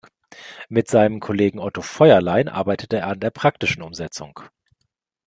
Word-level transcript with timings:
Mit 0.67 0.87
seinem 0.87 1.19
Kollegen 1.19 1.59
Otto 1.59 1.83
Feuerlein 1.83 2.47
arbeitete 2.47 2.95
er 2.97 3.07
an 3.09 3.19
der 3.19 3.29
praktischen 3.29 3.83
Umsetzung. 3.83 4.39